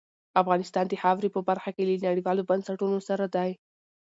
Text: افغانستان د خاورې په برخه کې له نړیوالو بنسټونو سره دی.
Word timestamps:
افغانستان 0.41 0.85
د 0.89 0.93
خاورې 1.01 1.29
په 1.35 1.41
برخه 1.49 1.69
کې 1.75 1.83
له 1.89 1.95
نړیوالو 2.07 2.47
بنسټونو 2.49 2.97
سره 3.09 3.25
دی. 3.35 3.51